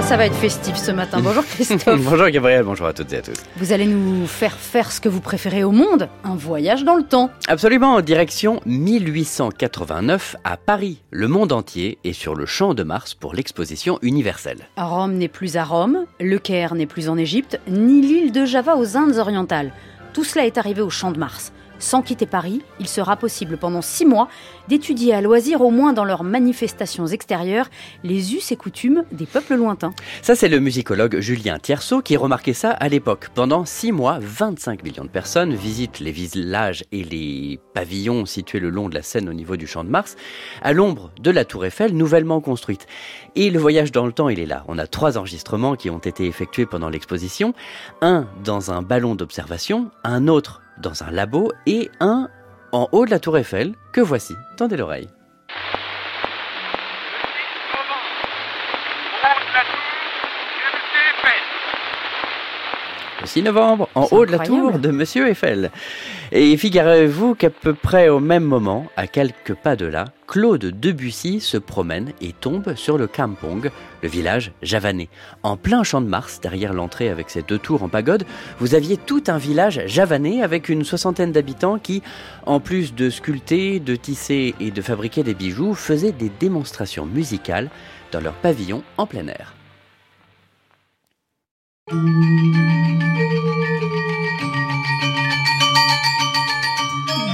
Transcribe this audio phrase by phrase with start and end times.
[0.00, 1.18] Ah, ça va être festif ce matin.
[1.20, 2.00] Bonjour Christophe.
[2.04, 3.34] bonjour Gabriel, bonjour à toutes et à tous.
[3.56, 7.02] Vous allez nous faire faire ce que vous préférez au monde, un voyage dans le
[7.02, 7.32] temps.
[7.48, 11.02] Absolument, en direction 1889 à Paris.
[11.10, 14.68] Le monde entier est sur le champ de Mars pour l'exposition universelle.
[14.76, 18.76] Rome n'est plus à Rome, Le Caire n'est plus en Égypte, ni l'île de Java
[18.76, 19.72] aux Indes orientales.
[20.12, 21.52] Tout cela est arrivé au champ de Mars.
[21.78, 24.28] Sans quitter Paris, il sera possible pendant six mois
[24.68, 27.68] d'étudier à loisir, au moins dans leurs manifestations extérieures,
[28.02, 29.92] les us et coutumes des peuples lointains.
[30.22, 33.28] Ça, c'est le musicologue Julien Tierceau qui remarquait ça à l'époque.
[33.34, 38.70] Pendant six mois, 25 millions de personnes visitent les villages et les pavillons situés le
[38.70, 40.16] long de la Seine au niveau du Champ de Mars,
[40.62, 42.86] à l'ombre de la Tour Eiffel nouvellement construite.
[43.36, 44.64] Et le voyage dans le temps, il est là.
[44.68, 47.54] On a trois enregistrements qui ont été effectués pendant l'exposition.
[48.00, 52.28] Un dans un ballon d'observation, un autre dans un labo et un
[52.72, 54.34] en haut de la tour Eiffel que voici.
[54.56, 55.08] Tendez l'oreille.
[63.28, 65.70] 6 novembre, en haut de la tour de Monsieur Eiffel.
[66.32, 71.40] Et figurez-vous qu'à peu près au même moment, à quelques pas de là, Claude Debussy
[71.40, 73.70] se promène et tombe sur le Kampong,
[74.02, 75.08] le village javanais.
[75.42, 78.24] En plein champ de Mars, derrière l'entrée avec ses deux tours en pagode,
[78.60, 82.02] vous aviez tout un village javanais avec une soixantaine d'habitants qui,
[82.46, 87.68] en plus de sculpter, de tisser et de fabriquer des bijoux, faisaient des démonstrations musicales
[88.10, 89.54] dans leur pavillon en plein air.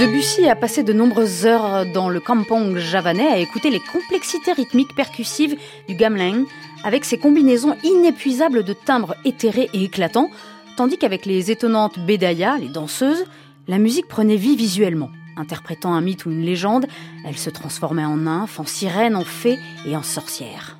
[0.00, 4.94] Debussy a passé de nombreuses heures dans le kampong javanais à écouter les complexités rythmiques
[4.94, 6.46] percussives du gamelan
[6.84, 10.30] avec ses combinaisons inépuisables de timbres éthérés et éclatants,
[10.78, 13.26] tandis qu'avec les étonnantes bédayas, les danseuses,
[13.68, 15.10] la musique prenait vie visuellement.
[15.36, 16.86] Interprétant un mythe ou une légende,
[17.26, 20.78] elle se transformait en nymphe, en sirène, en fée et en sorcière.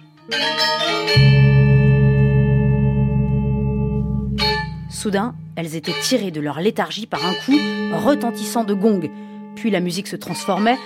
[5.00, 7.56] Soudain, elles étaient tirées de leur léthargie par un coup
[8.04, 9.10] retentissant de gong.
[9.56, 10.76] Puis la musique se transformait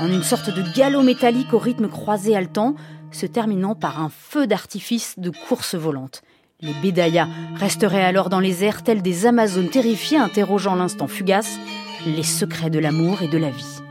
[0.00, 2.76] en une sorte de galop métallique au rythme croisé haletant,
[3.10, 6.22] se terminant par un feu d'artifice de course volante.
[6.62, 11.58] Les bédayas resteraient alors dans les airs tels des Amazones terrifiées interrogeant l'instant fugace,
[12.06, 13.82] les secrets de l'amour et de la vie.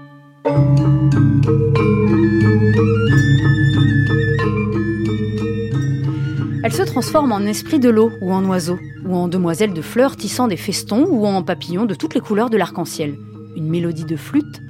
[6.64, 10.18] Elle se transforme en esprit de l'eau ou en oiseau, ou en demoiselle de fleurs
[10.18, 13.16] tissant des festons ou en papillons de toutes les couleurs de l'arc-en-ciel.
[13.56, 14.62] Une mélodie de flûte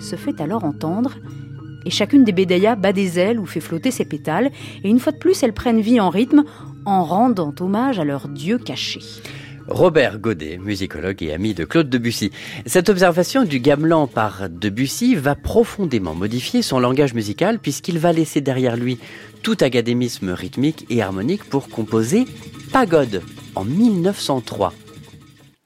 [0.00, 1.16] se fait alors entendre,
[1.86, 4.50] et chacune des bédayas bat des ailes ou fait flotter ses pétales,
[4.82, 6.44] et une fois de plus elles prennent vie en rythme
[6.84, 9.00] en rendant hommage à leur dieu caché.
[9.66, 12.30] Robert Godet, musicologue et ami de Claude Debussy.
[12.66, 18.42] Cette observation du gamelan par Debussy va profondément modifier son langage musical puisqu'il va laisser
[18.42, 18.98] derrière lui
[19.42, 22.26] tout académisme rythmique et harmonique pour composer
[22.72, 23.22] Pagode
[23.56, 24.72] en 1903.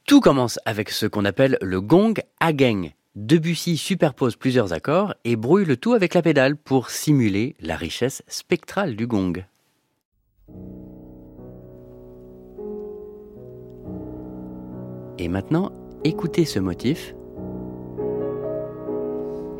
[0.06, 2.93] Tout commence avec ce qu'on appelle le gong ageng.
[3.15, 8.22] Debussy superpose plusieurs accords et brouille le tout avec la pédale pour simuler la richesse
[8.28, 9.44] spectrale du gong.
[15.19, 15.72] Et maintenant,
[16.04, 17.15] écoutez ce motif.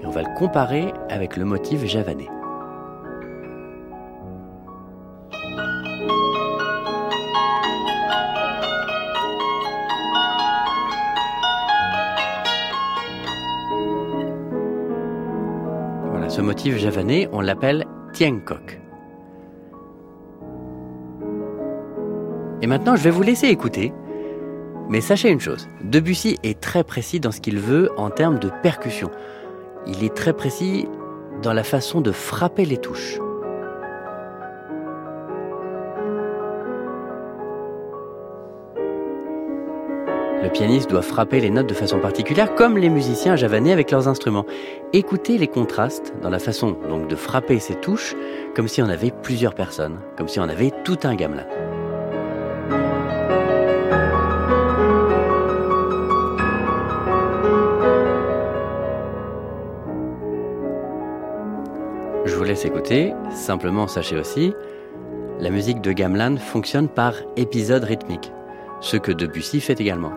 [0.01, 2.29] Et on va le comparer avec le motif javanais.
[16.43, 18.81] Motif javanais, on l'appelle Tiengkok.
[22.61, 23.93] Et maintenant, je vais vous laisser écouter
[24.89, 28.51] mais sachez une chose, Debussy est très précis dans ce qu'il veut en termes de
[28.63, 29.11] percussion.
[29.87, 30.89] Il est très précis
[31.43, 33.19] dans la façon de frapper les touches.
[40.41, 44.07] Le pianiste doit frapper les notes de façon particulière, comme les musiciens javanais avec leurs
[44.07, 44.47] instruments.
[44.93, 48.15] Écoutez les contrastes dans la façon donc de frapper ces touches,
[48.55, 51.43] comme si on avait plusieurs personnes, comme si on avait tout un gamelan.
[62.25, 64.55] Je vous laisse écouter, simplement sachez aussi,
[65.41, 68.31] la musique de gamelan fonctionne par épisode rythmique,
[68.81, 70.13] ce que Debussy fait également.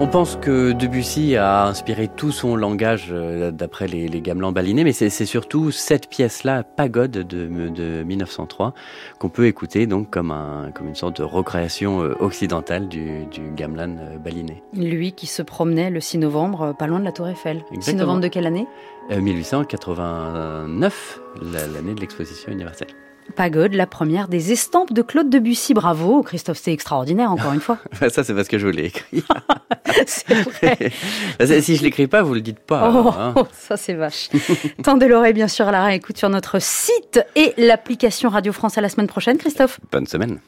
[0.00, 4.84] On pense que Debussy a inspiré tout son langage euh, d'après les, les gamelans balinés,
[4.84, 8.74] mais c'est surtout cette pièce-là, Pagode de, de 1903,
[9.18, 13.50] qu'on peut écouter donc comme, un, comme une sorte de recréation euh, occidentale du, du
[13.56, 14.62] gamelan euh, baliné.
[14.72, 17.56] Lui qui se promenait le 6 novembre, pas loin de la Tour Eiffel.
[17.72, 17.82] Exactement.
[17.82, 18.68] 6 novembre de quelle année?
[19.10, 22.88] 1889, l'année de l'exposition universelle.
[23.36, 25.74] Pagode, la première des estampes de Claude Debussy.
[25.74, 27.78] Bravo, Christophe, c'est extraordinaire, encore une fois.
[28.10, 29.22] Ça, c'est parce que je l'ai écrit.
[30.06, 30.90] c'est vrai.
[31.60, 32.92] si je l'écris pas, vous le dites pas.
[32.94, 33.34] Oh, hein.
[33.52, 34.28] ça c'est vache.
[34.82, 38.80] Tendez l'oreille, bien sûr, à la réécoute sur notre site et l'application Radio France à
[38.80, 39.80] la semaine prochaine, Christophe.
[39.90, 40.40] Bonne semaine.